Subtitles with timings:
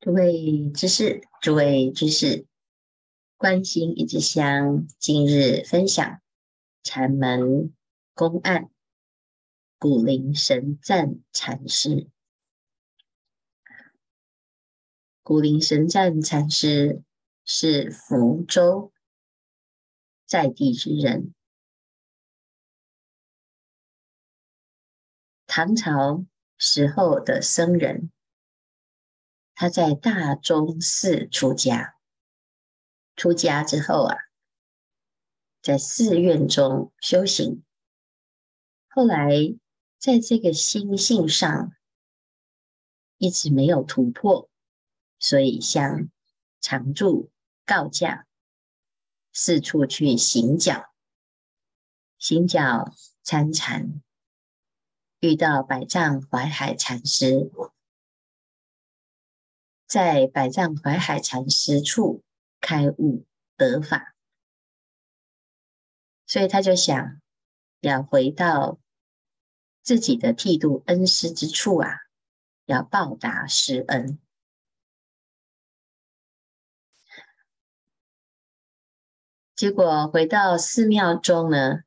[0.00, 2.46] 诸位居士，诸位居士，
[3.36, 6.22] 观心一支香，今日分享
[6.82, 7.74] 禅门
[8.14, 8.70] 公案，
[9.78, 12.08] 古灵神赞禅师。
[15.22, 17.02] 古灵神赞禅师
[17.44, 18.94] 是福州
[20.24, 21.34] 在地之人，
[25.46, 26.24] 唐朝
[26.56, 28.10] 时候的僧人。
[29.60, 31.94] 他在大钟寺出家，
[33.14, 34.16] 出家之后啊，
[35.60, 37.62] 在寺院中修行。
[38.88, 39.28] 后来
[39.98, 41.74] 在这个心性上
[43.18, 44.48] 一直没有突破，
[45.18, 46.08] 所以向
[46.62, 47.30] 常住
[47.66, 48.26] 告假，
[49.30, 50.86] 四处去行脚，
[52.16, 54.00] 行脚参禅，
[55.18, 57.50] 遇到百丈怀海禅师。
[59.90, 62.22] 在百丈怀海禅师处
[62.60, 64.14] 开悟得法，
[66.26, 67.20] 所以他就想
[67.80, 68.78] 要回到
[69.82, 71.88] 自己的剃度恩师之处啊，
[72.66, 74.20] 要报答师恩。
[79.56, 81.80] 结果回到寺庙中呢，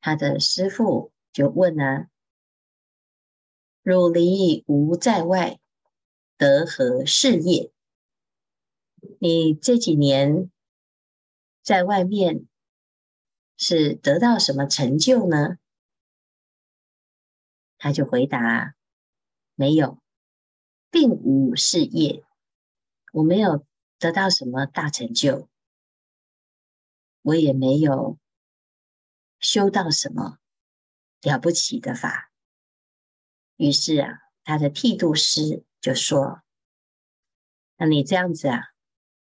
[0.00, 2.08] 他的师父就问啊
[3.84, 5.60] ：“汝离吾在外。”
[6.36, 7.72] 德和事业？
[9.20, 10.50] 你这几年
[11.62, 12.48] 在外面
[13.56, 15.58] 是得到什么成就呢？
[17.78, 18.74] 他就回答：
[19.54, 20.02] 没有，
[20.90, 22.24] 并无事业，
[23.12, 23.64] 我没有
[23.98, 25.48] 得到什么大成就，
[27.22, 28.18] 我也没有
[29.38, 30.38] 修到什么
[31.20, 32.32] 了不起的法。
[33.56, 35.64] 于是啊，他的剃度师。
[35.84, 36.40] 就说
[37.76, 38.62] ：“那你这样子啊，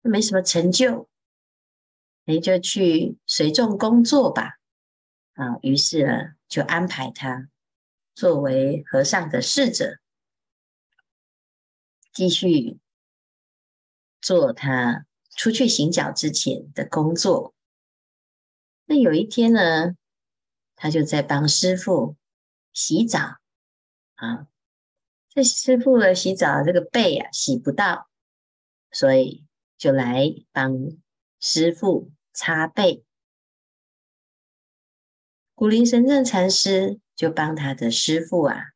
[0.02, 1.09] 没什么成就，
[2.23, 4.59] 你就去随众工作吧。”
[5.34, 6.13] 啊，于是呢，
[6.47, 7.50] 就安排他
[8.13, 9.97] 作为和尚的侍者，
[12.13, 12.78] 继续
[14.22, 17.56] 做他出去行脚之前的工作。
[18.85, 19.96] 那有一天呢，
[20.75, 22.16] 他就在帮师父
[22.72, 23.40] 洗澡
[24.14, 24.46] 啊。
[25.34, 28.09] 这师傅的洗澡，这个背啊洗不到，
[28.92, 29.46] 所以
[29.78, 30.74] 就来帮
[31.40, 33.06] 师傅擦背。
[35.56, 38.72] 古灵神正禅师就帮他的师傅啊，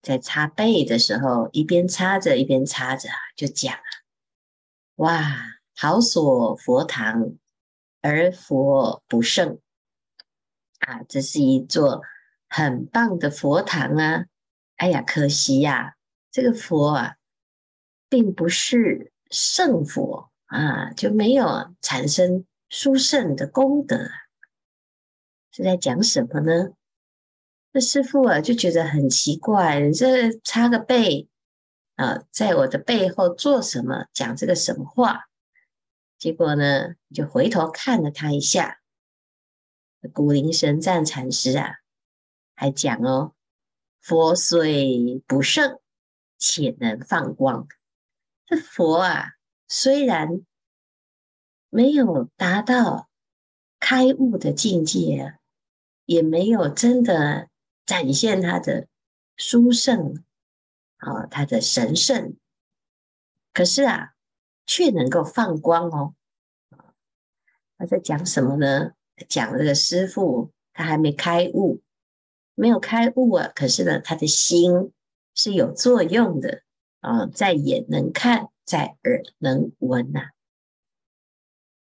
[0.00, 3.82] 在擦背的时候，一边擦着一边擦着，就讲啊
[4.96, 5.36] ：“哇，
[5.76, 7.34] 好所佛堂，
[8.00, 9.60] 而佛不胜
[10.78, 11.02] 啊！
[11.06, 12.00] 这是一座
[12.48, 14.24] 很棒的佛堂啊。”
[14.76, 15.94] 哎呀，可惜呀、啊，
[16.30, 17.16] 这个佛啊，
[18.08, 24.10] 并不是圣佛啊，就没有产生殊胜的功德。
[25.52, 26.70] 是在讲什么呢？
[27.70, 31.28] 那师父啊，就觉得很奇怪，你这擦个背
[31.94, 34.06] 啊，在我的背后做什么？
[34.12, 35.28] 讲这个什么话？
[36.18, 38.80] 结果呢，就回头看了他一下。
[40.12, 41.76] 古灵神赞禅师啊，
[42.56, 43.33] 还讲哦。
[44.04, 45.80] 佛虽不胜，
[46.36, 47.66] 且能放光。
[48.44, 50.44] 这佛啊，虽然
[51.70, 53.08] 没有达到
[53.80, 55.38] 开悟的境界啊，
[56.04, 57.48] 也没有真的
[57.86, 58.88] 展现他的
[59.38, 60.22] 殊胜
[60.98, 62.36] 啊，他的神圣。
[63.54, 64.12] 可是啊，
[64.66, 66.14] 却能够放光哦。
[67.78, 68.92] 他在讲什么呢？
[69.30, 71.80] 讲这个师父，他还没开悟。
[72.54, 74.92] 没有开悟啊，可是呢，他的心
[75.34, 76.62] 是有作用的
[77.00, 80.30] 啊，在眼能看，在耳能闻呐、啊。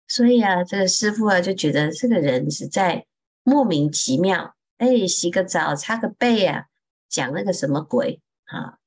[0.07, 3.07] 所以啊，这个师父啊就觉得这个人实在
[3.43, 4.55] 莫名其妙。
[4.79, 6.67] 哎，洗个澡，擦个背啊，
[7.09, 8.79] 讲那个什么鬼啊？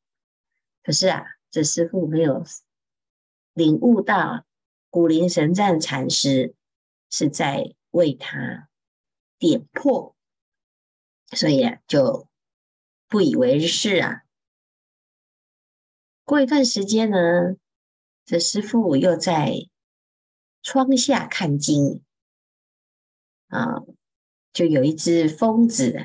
[0.84, 2.44] 可是啊，这师父没有
[3.54, 4.46] 领悟到
[4.90, 6.54] 古灵神赞禅师
[7.10, 8.70] 是在为他
[9.40, 10.15] 点破。
[11.32, 12.28] 所以啊，就
[13.08, 14.22] 不以为是啊。
[16.24, 17.18] 过一段时间呢，
[18.26, 19.68] 这师父又在
[20.64, 22.04] 窗下看经
[23.48, 23.82] 啊，
[24.54, 25.98] 就有一只蜂子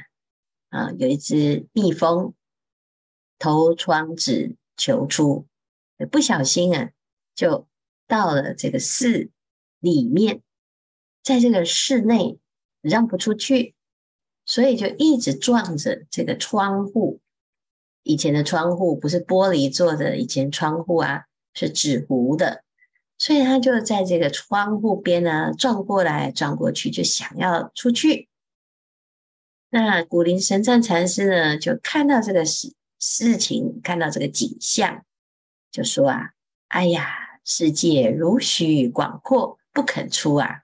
[0.69, 2.35] 啊，有一只蜜蜂
[3.39, 5.47] 投窗子求出，
[6.11, 6.91] 不小心啊，
[7.35, 7.67] 就
[8.07, 9.31] 到了这个寺
[9.79, 10.43] 里面，
[11.23, 12.39] 在这个室内
[12.83, 13.75] 让不出去。
[14.50, 17.20] 所以就一直撞着这个窗户，
[18.02, 22.64] 以前的窗户不是玻璃做的，以前窗户啊是纸糊的，
[23.17, 28.29] 所以他就在这个窗户边呢转过来转过去，就想要出去。
[29.69, 35.05] 那古灵神赞禅师呢，就看到这个事事情，看到这个景象，
[35.70, 36.31] 就说啊
[36.67, 40.62] ：“哎呀，世界如许广阔，不肯出啊！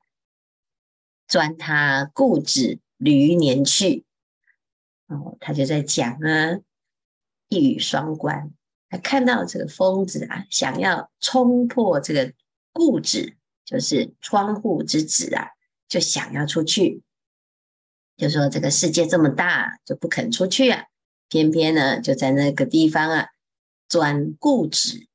[1.29, 4.05] 钻他固执驴年去。”
[5.09, 6.59] 哦，他就在讲啊，
[7.49, 8.53] 一语双关。
[8.89, 12.33] 他看到这个疯子啊，想要冲破这个
[12.73, 15.51] 固执，就是窗户之纸啊，
[15.89, 17.03] 就想要出去。
[18.17, 20.87] 就说这个世界这么大，就不肯出去啊，
[21.29, 23.29] 偏偏呢就在那个地方啊
[23.89, 25.07] 钻固执，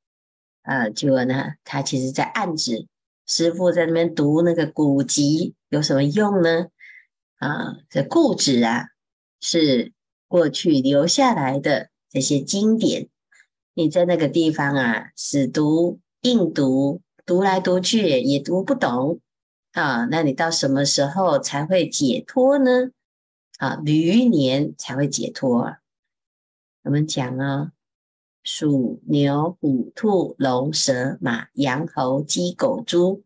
[0.62, 2.86] 呃，结果呢，他其实在暗指
[3.26, 6.68] 师傅在那边读那个古籍有什么用呢？
[7.42, 8.90] 啊，这固执啊
[9.40, 9.92] 是
[10.28, 13.08] 过去留下来的这些经典，
[13.74, 19.18] 你在那个地方啊死读硬读，读来读去也读不懂。
[19.72, 22.90] 啊，那你到什么时候才会解脱呢？
[23.58, 25.74] 啊，驴年才会解脱。
[26.84, 27.72] 我们讲啊，
[28.44, 33.24] 鼠、牛、虎、兔、龙、蛇、马、羊、猴、鸡、狗、猪。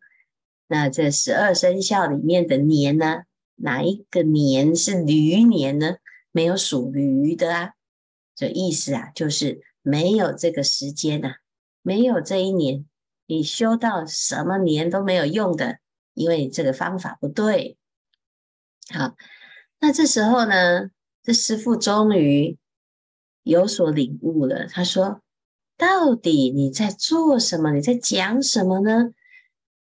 [0.69, 3.25] 那这十二生肖里面的年呢，
[3.57, 5.97] 哪一个年是驴年呢？
[6.31, 7.73] 没有属驴的啊。
[8.35, 11.35] 这意思啊，就是没有这个时间呐、啊，
[11.83, 12.87] 没有这一年，
[13.27, 15.79] 你修到什么年都没有用的。
[16.13, 17.77] 因为这个方法不对，
[18.89, 19.15] 好，
[19.81, 20.91] 那这时候呢，
[21.23, 22.57] 这师傅终于
[23.43, 24.67] 有所领悟了。
[24.67, 25.21] 他说
[25.77, 27.73] ：“到底你在做什么？
[27.73, 29.11] 你在讲什么呢？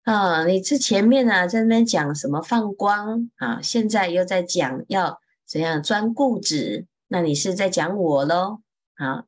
[0.06, 8.62] 啊，你这前面啊在那边讲什么放光啊，现在又在讲要怎样钻固执，那你是在讲我喽？
[8.94, 9.26] 好，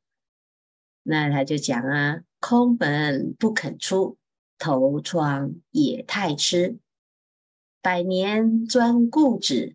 [1.02, 4.18] 那他就讲啊，空门不肯出，
[4.56, 6.78] 头窗也太痴。”
[7.82, 9.74] 百年钻固执，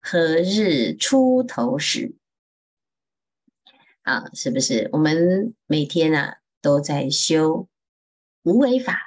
[0.00, 2.14] 何日出头时？
[4.02, 4.88] 啊，是不是？
[4.92, 7.66] 我们每天啊都在修
[8.44, 9.05] 无为法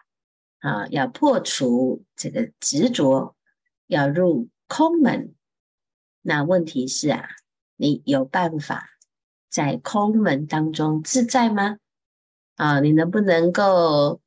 [0.59, 3.35] 啊，要破除这个执着，
[3.87, 5.33] 要入空门。
[6.21, 7.27] 那问题是啊，
[7.75, 8.89] 你有办法
[9.49, 11.77] 在空门当中自在吗？
[12.55, 14.21] 啊，你能不能够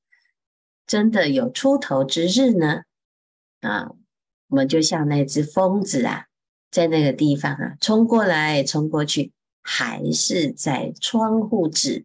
[0.87, 2.83] 真的有出头之日呢？
[3.61, 3.91] 啊？
[4.49, 6.27] 我们就像那只疯子啊，
[6.71, 9.33] 在那个地方啊，冲过来，冲过去，
[9.63, 12.05] 还是在窗户纸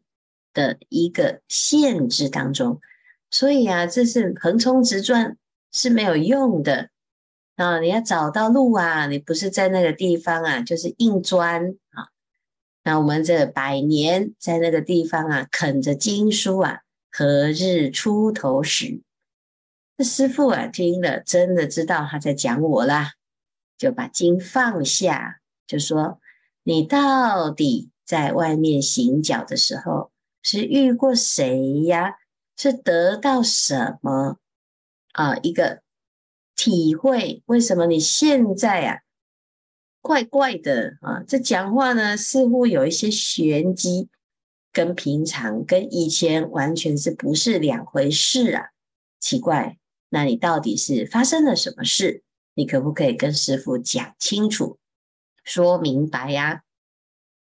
[0.54, 2.80] 的一个限制当中。
[3.30, 5.36] 所以啊，这是横冲直撞
[5.72, 6.90] 是没有用的
[7.56, 7.80] 啊！
[7.80, 12.08] 你要找到路啊，你不是在那个地方啊，就是硬钻啊。
[12.84, 16.82] 那我们这百年在那个地方啊，啃着经书啊，
[17.12, 19.02] 何日出头时？
[19.98, 23.14] 这师父啊，听了真的知道他在讲我啦，
[23.78, 26.22] 就把经放下，就说
[26.64, 30.12] ：“你到底在外面行脚的时候，
[30.44, 32.14] 是遇过谁呀？
[32.58, 34.38] 是得到什么
[35.14, 35.38] 啊？
[35.38, 35.84] 一个
[36.56, 37.44] 体会？
[37.46, 39.02] 为什么你现在啊，
[40.02, 41.24] 怪怪的啊？
[41.28, 44.10] 这讲话呢，似乎有一些玄机，
[44.74, 48.72] 跟平常、跟以前完全是不是两回事啊？
[49.20, 49.78] 奇怪。”
[50.10, 52.24] 那你到底是发生了什么事？
[52.54, 54.80] 你可不可以跟师傅讲清楚、
[55.44, 56.64] 说明白呀？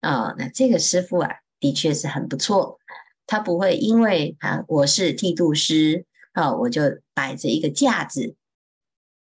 [0.01, 2.81] 啊、那这个师傅啊，的确是很不错。
[3.27, 6.83] 他不会因为啊，我是剃度师啊、哦，我就
[7.15, 8.37] 摆着一个架子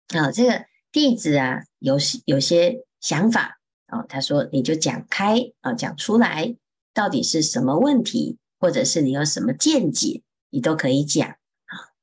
[0.10, 6.56] 啊、这个弟子啊，有有些想法啊、他说你就讲开啊、讲出来，
[6.94, 11.94] 到底是什么问题，或者是你有什么见解，你都可以讲啊。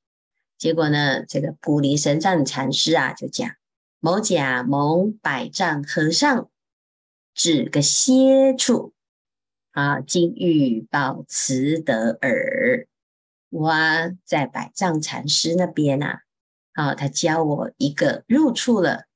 [0.58, 3.50] 结果呢，这个古灵神赞禅师啊，就讲
[3.98, 6.48] 某甲蒙百丈和尚
[7.34, 8.92] 指个歇处
[9.72, 12.86] 啊，今欲报慈德耳。
[13.50, 16.20] 我啊，在百丈禅师那边啊，
[16.72, 19.06] 啊，他教我一个入处了，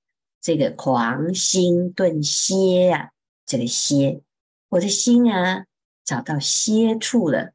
[0.42, 3.10] 这个狂心顿歇啊，
[3.46, 4.20] 这个歇，
[4.68, 5.64] 我的心啊，
[6.04, 7.52] 找到歇处了。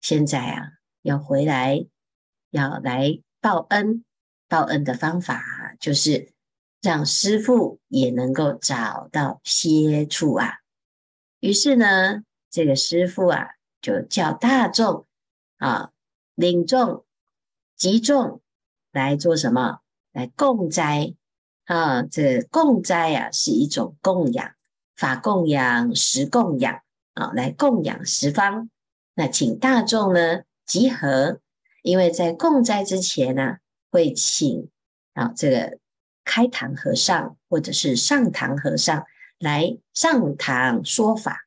[0.00, 1.86] 现在啊，要回来，
[2.50, 3.20] 要来。
[3.42, 4.04] 报恩，
[4.48, 6.28] 报恩的方法就是
[6.82, 10.58] 让师父也能够找到歇处啊。
[11.38, 15.06] 于是呢，这个师父啊，就叫大众
[15.58, 15.90] 啊，
[16.34, 17.04] 领众
[17.76, 18.40] 集众
[18.92, 19.80] 来做什么？
[20.12, 21.14] 来供斋
[21.64, 22.02] 啊。
[22.02, 24.52] 这供斋啊，是一种供养，
[24.96, 26.82] 法供养、实供养
[27.14, 28.68] 啊来供养十方。
[29.14, 31.40] 那请大众呢集合，
[31.82, 33.58] 因为在供斋之前呢、
[33.90, 34.68] 会请
[35.14, 35.78] 啊这个
[36.24, 39.04] 开堂和尚或者是上堂和尚
[39.38, 41.46] 来上堂说法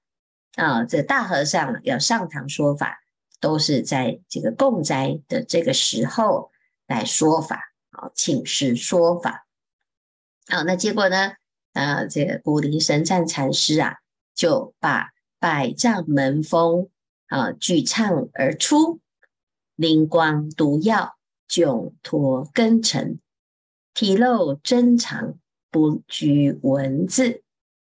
[0.56, 0.86] 啊。
[0.86, 3.00] 这大和尚要上堂说法，
[3.40, 6.52] 都是在这个供斋的这个时候
[6.88, 9.48] 来说法啊，请示说法。
[10.48, 11.34] 好，那结果呢？
[11.74, 13.98] 啊，这个古灵神赞禅师啊，
[14.36, 16.90] 就把百丈门风。
[17.28, 17.52] 啊！
[17.52, 19.00] 举唱而出，
[19.76, 21.18] 灵光独耀，
[21.50, 23.20] 迥脱根尘，
[23.96, 25.40] 体露真常，
[25.72, 27.42] 不拘文字，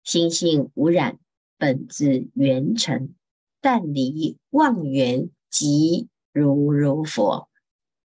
[0.06, 1.20] 心性无染，
[1.58, 3.14] 本自圆成，
[3.62, 7.50] 但离妄缘，即如如佛。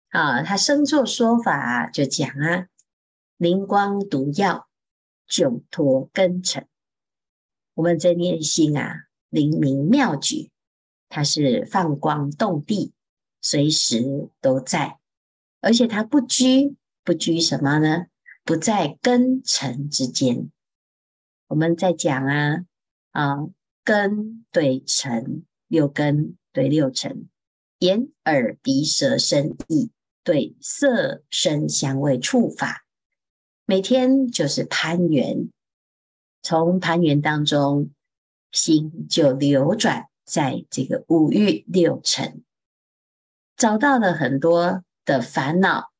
[0.09, 2.67] 啊，他升座说法就讲啊，
[3.37, 4.67] 灵光独耀，
[5.27, 6.67] 迥脱根尘。
[7.73, 10.49] 我们这念心啊，灵明妙举。
[11.13, 12.93] 它是放光动地，
[13.41, 14.97] 随时都在，
[15.59, 18.05] 而且它不拘，不拘什么呢？
[18.45, 20.49] 不在根尘之间。
[21.47, 22.65] 我们在讲啊
[23.11, 23.37] 啊，
[23.83, 27.29] 根对尘，六根对六尘，
[27.79, 29.91] 眼耳鼻舌身意
[30.23, 32.85] 对色声香味触法，
[33.65, 35.49] 每天就是攀缘，
[36.41, 37.91] 从攀缘当中，
[38.51, 40.07] 心就流转。
[40.23, 42.45] 在这个五欲六尘，
[43.57, 45.91] 找到了很多的烦恼，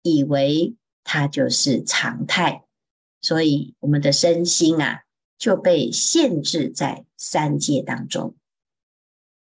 [0.00, 2.64] 以为它就是常态，
[3.20, 5.03] 所以我们的身心啊
[5.38, 8.34] 就被限制在三界当中。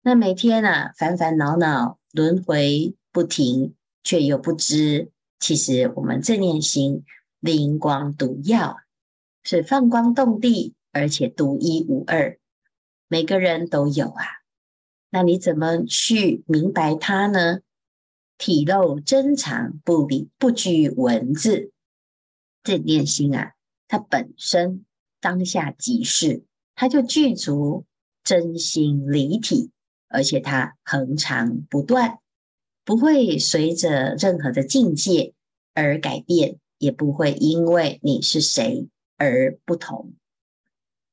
[0.01, 7.03] 那每天啊烦烦恼恼轮回不停，却又不知，其实我们正念心
[7.39, 8.77] 灵光独耀，
[9.43, 12.37] 是放光动地，而且独一无二。
[13.07, 14.25] 每个人都有啊，
[15.09, 17.59] 那你怎么去明白它呢？
[18.37, 21.71] 体露真常，不离不拘文字，
[22.63, 23.53] 正念心啊，
[23.87, 24.85] 它本身
[25.25, 26.43] 当下即是，
[26.75, 27.83] 它就具足
[28.23, 29.71] 真心离体，
[30.07, 32.19] 而且它恒常不断，
[32.83, 35.33] 不会随着任何的境界
[35.73, 40.13] 而改变，也不会因为你是谁而不同。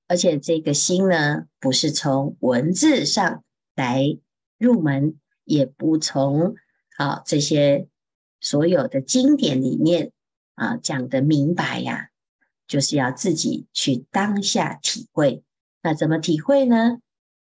[0.09, 3.43] 而且这个心呢，不是从文字上
[3.75, 4.19] 来
[4.59, 6.55] 入门，也不从
[6.99, 7.89] 啊这些
[8.43, 10.13] 所有的经典里面
[10.55, 12.11] 啊讲得明白呀，
[12.73, 15.45] 就是要自己去当下体会。
[15.83, 17.01] 那怎么体会呢？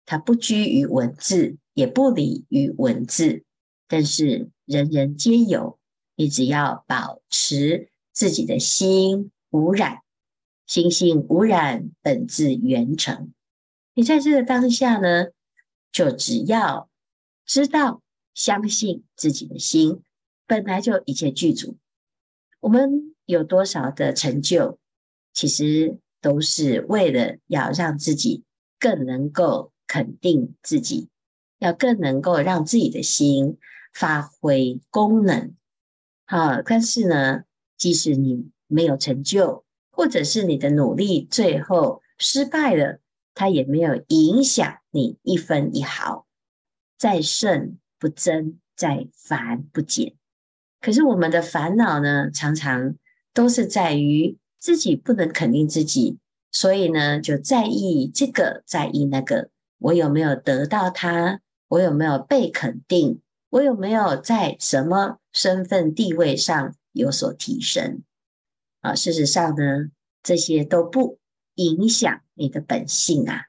[0.07, 3.45] 它不拘于文字，也不离于文字，
[3.87, 5.79] 但是人人皆有。
[6.17, 9.99] 你只要保持自己的心无染。
[10.67, 13.35] 心性无染，本自圆成。
[13.93, 15.27] 你在这个当下呢，
[15.93, 16.89] 就只要
[17.45, 18.01] 知道、
[18.33, 20.01] 相信自己的心
[20.47, 21.77] 本来就一切具足。
[22.61, 24.79] 我们有多少的成就，
[25.39, 28.43] 其实都是为了要让自己
[28.81, 31.11] 更能够肯定自己，
[31.61, 33.57] 要更能够让自己的心
[33.95, 35.55] 发挥功能。
[36.27, 37.45] 好，但是呢，
[37.77, 39.65] 即使你没有成就。
[39.93, 42.99] 或者是你的努力最后失败了，
[43.33, 46.27] 它也没有影响你一分一毫，
[46.99, 50.15] 在胜不增，在烦不减。
[50.81, 52.97] 可是我们的烦恼呢，常常
[53.33, 56.19] 都是在于自己不能肯定自己，
[56.51, 61.41] 所以呢，就在意这个，在意那个，我有没有得到它？
[61.69, 63.21] 我有没有被肯定？
[63.51, 68.03] 我有没有在什么身份地位上有所提升？
[68.81, 69.91] 啊，事实上呢，
[70.23, 71.19] 这些都不
[71.55, 73.45] 影响你的本性啊。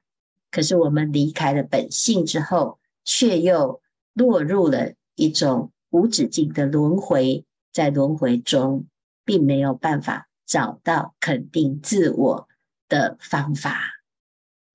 [0.51, 3.81] 可是我们离开了本性之后，却又
[4.13, 8.85] 落入了一种无止境的轮回，在轮回中，
[9.25, 12.49] 并没有办法找到肯定自我
[12.89, 14.01] 的方法。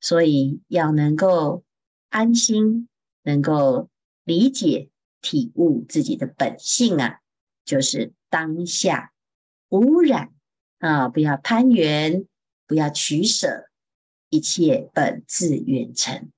[0.01, 1.65] 所以要能够
[2.09, 2.89] 安心，
[3.25, 3.91] 能够
[4.25, 4.89] 理解、
[5.21, 7.19] 体悟自己的本性啊，
[7.67, 9.13] 就是当下
[9.69, 10.31] 无染。
[10.79, 11.09] 啊！
[11.09, 12.27] 不要攀缘，
[12.67, 13.71] 不要取舍，
[14.29, 16.31] 一切本自圆成。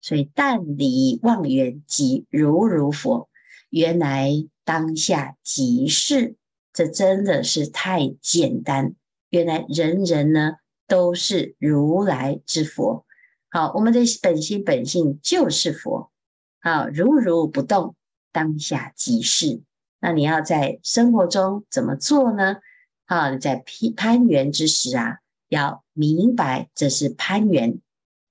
[0.00, 3.30] 所以，但离妄缘，即如如佛。
[3.70, 4.32] 原来
[4.64, 6.34] 当下即是，
[6.72, 8.94] 这真的是太简单。
[9.30, 10.54] 原来人人呢
[10.86, 13.04] 都是如来之佛。
[13.50, 16.10] 好，我们的本心本性就是佛。
[16.60, 17.94] 好，如如不动，
[18.32, 19.62] 当下即是。
[20.00, 22.56] 那你要在生活中怎么做呢？
[23.04, 23.62] 啊，在
[23.96, 27.78] 攀缘之时啊，要明白这是攀缘。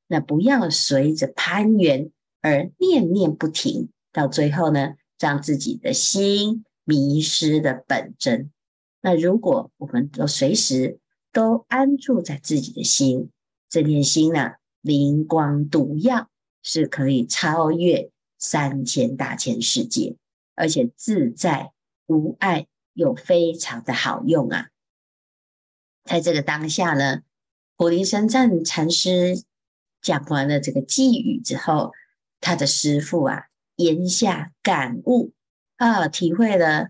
[0.07, 8.51] 那不要随着攀缘而念念不停，到最后呢，让自己的心迷失的本真。
[8.99, 10.99] 那如果我们都随时
[11.31, 13.29] 都安住在自己的心，
[13.69, 16.29] 这念心呢，灵光独耀，
[16.61, 20.17] 是可以超越三千大千世界，
[20.53, 21.71] 而且自在
[22.07, 24.67] 无碍，又非常的好用啊！
[26.03, 27.21] 在这个当下呢，
[27.77, 29.41] 古灵神赞禅师
[30.01, 31.93] 讲完了这个偈语之后，
[32.41, 33.45] 他的师父啊，
[33.77, 35.31] 言下感悟
[35.81, 36.89] 啊，体会了，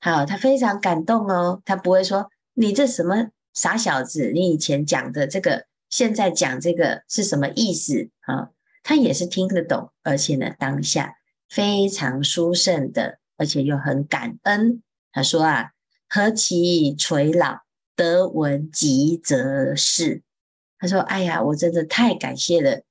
[0.00, 5.66] 好，他非常感动哦，他不会说你这什么傻小子，你以前讲的这个。
[5.88, 8.50] 现在讲这个是什么意思啊？
[8.82, 11.14] 他也是听得懂，而且呢，当下
[11.48, 14.82] 非常殊胜的，而且又很感恩。
[15.12, 15.70] 他说啊
[16.10, 17.60] ：“何其垂老，
[17.94, 20.22] 得闻即则是。”
[20.80, 22.82] 他说：“哎呀，我真的太感谢了！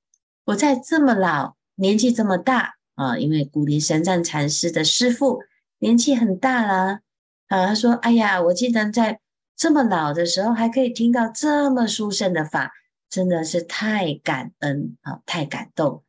[0.46, 5.38] 我在这么老，年纪这么大啊，因为古灵神赞禅师的师父
[5.78, 7.00] 年纪很大了
[7.46, 9.20] 啊。”他说：“哎呀，我竟然在
[9.56, 12.72] 这么老的时候，还可以听到这么殊胜的法。”
[13.08, 16.02] 真的是太感恩啊，太感动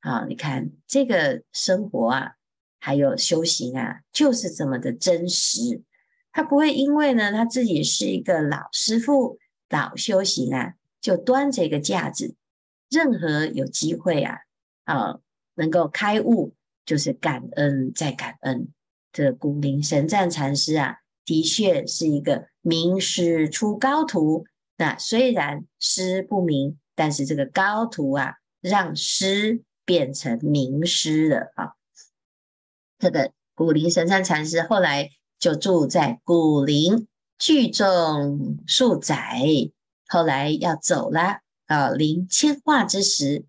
[0.00, 0.24] 啊！
[0.28, 2.32] 你看这个生活啊，
[2.80, 5.82] 还有修行啊，就是这么的真实。
[6.32, 9.38] 他不会因为呢，他自己是一个老师傅、
[9.70, 12.34] 老修行啊，就端着一个架子。
[12.90, 14.38] 任何有机会啊，
[14.82, 15.20] 啊，
[15.62, 16.52] 能够开悟，
[16.84, 18.66] 就是感恩再感恩。
[19.12, 24.44] 这古灵神赞禅师啊，的确是一个名师出高徒。
[24.76, 31.74] 那虽然师不明，但是这个高徒啊，让师变成名师了啊。
[32.98, 37.06] 这个古灵神赞禅师后来就住在古灵
[37.38, 39.38] 聚众数载，
[40.08, 43.44] 后来要走了啊，临迁化之时，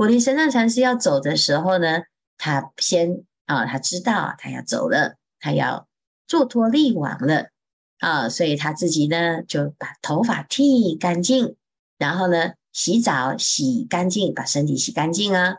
[0.00, 2.04] 古灵神藏禅师要走的时候呢，
[2.38, 5.88] 他先啊，他知道，他要走了，他要
[6.26, 7.50] 坐脱力往了。
[7.98, 11.54] 啊，所以他自己呢，就把头发剃干净，
[11.98, 15.56] 然后呢，洗澡洗干净，把身体洗干净啊，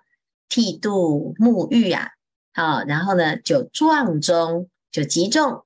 [0.50, 2.08] 剃度沐浴啊，
[2.52, 5.66] 好，然后呢，就撞中就集众，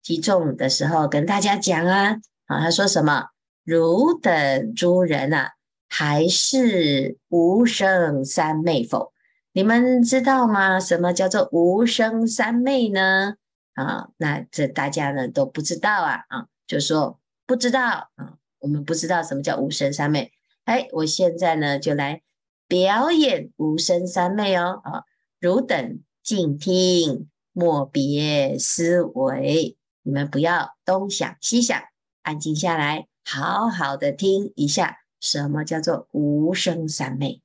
[0.00, 3.30] 集众的时候跟大家讲啊，啊，他说什么？
[3.64, 5.54] 汝等诸人啊，
[5.94, 9.12] 还是无生三昧否？
[9.52, 10.80] 你们知道吗？
[10.80, 13.34] 什么叫做无生三昧呢？
[13.74, 20.32] 啊，那这大家呢都不知道啊啊，就说不知道啊，我们不知道什么叫无生三昧。
[20.64, 22.22] 哎，我现在呢就来
[22.66, 25.04] 表演无生三昧哦啊，
[25.40, 31.78] 汝等静听，莫别思维，你们不要东想西想，
[32.22, 37.40] 安静下来，好好的听一下什么叫做无声三昧。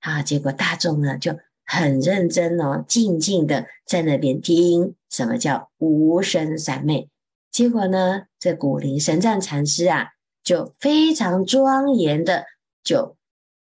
[0.00, 1.38] 啊，结果大众呢就。
[1.68, 7.10] 很认真哦，静静的在那边听什么叫无声三昧。
[7.50, 10.10] 结果呢，这古灵神赞禅师啊，
[10.44, 12.44] 就非常庄严的
[12.84, 13.16] 就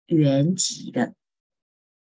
[0.05, 1.11] 圆寂了，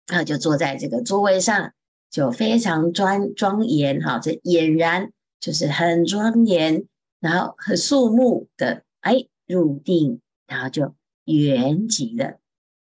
[0.08, 1.74] 啊，就坐在这个座位上，
[2.10, 6.86] 就非常庄庄严哈，这俨然就是很庄严，
[7.20, 12.40] 然后很肃穆的哎入定，然后就圆寂的。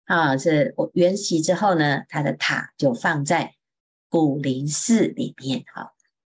[0.05, 3.55] 啊，这我圆寂之后呢，他的塔就放在
[4.09, 5.65] 古灵寺里面。
[5.73, 5.93] 哈，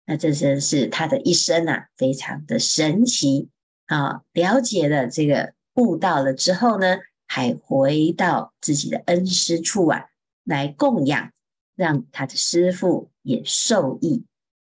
[0.07, 3.51] 那这真是他的一生啊，非常的神奇。
[3.87, 10.07] 啊，了解了这个悟道了之后呢，还回到自己的恩师处啊，
[10.45, 11.33] 来供养，
[11.75, 14.25] 让他的师父也受益。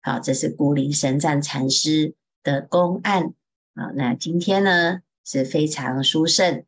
[0.01, 3.33] 好，这是古灵神赞禅师的公案。
[3.73, 6.65] 啊，那今天呢是非常殊胜，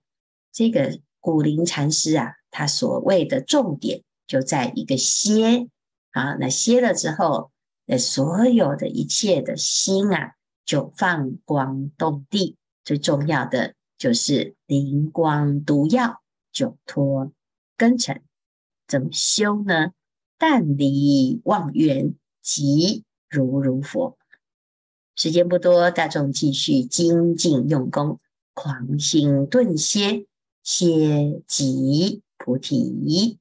[0.54, 1.00] 这个。
[1.26, 5.70] 古灵禅师啊，他所谓的重点就在一个歇
[6.12, 7.54] 啊，那歇了之后，
[7.86, 10.34] 那所有的一切的心啊，
[10.66, 12.58] 就放光动地。
[12.84, 17.32] 最重要的就是灵光独耀，久脱
[17.78, 18.22] 根尘。
[18.86, 19.94] 怎么修呢？
[20.38, 24.18] 但离妄缘，即如如佛。
[25.16, 28.20] 时间不多，大众继续精进用功，
[28.54, 30.26] 狂心顿歇。
[30.63, 33.38] 歇即菩提。